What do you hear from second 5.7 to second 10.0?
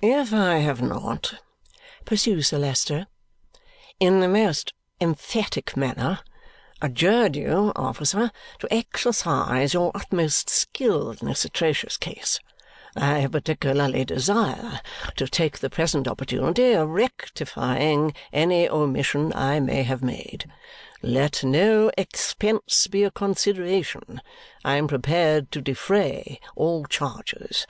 manner, adjured you, officer, to exercise your